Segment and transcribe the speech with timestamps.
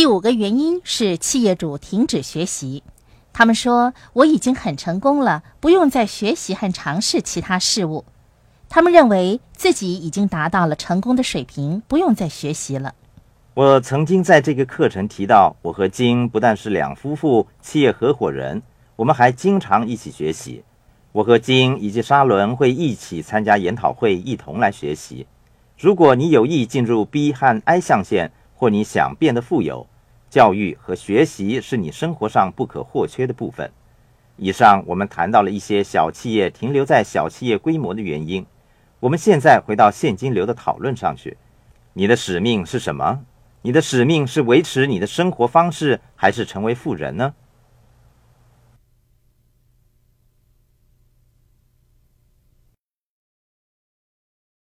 [0.00, 2.82] 第五个原因是企业主停止学习。
[3.34, 8.06] 他们说：“我已经很成功了，不用再学习和尝试其他事物。”
[8.70, 12.94] 他们认为自己已经达到了成功的水平，不用再学习了。
[13.52, 18.62] 我曾经在这个课程提到，我和金不但是两夫妇企业合伙人，
[18.96, 20.64] 我们还经常一起学习。
[21.12, 25.26] 我和金以及沙伦会一起参加研讨会，一同来学习。
[25.78, 29.86] 如果你有意进入 B 和 I 象限，或你想变得富有，
[30.28, 33.70] 教育和学习是你生活上不可或缺的部分。
[34.36, 38.44] 以上我们谈到了一些小企业停留在小企业规模的原因。
[39.00, 41.38] 我们现在回到现金流的讨论上去。
[41.94, 43.20] 你的使命是什么？
[43.62, 47.32] 你的使命是维持你的生活方式，还是成为富人呢？